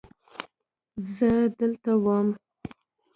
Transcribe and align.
زه 1.13 1.29
دلته 1.57 1.91
وم. 2.03 2.27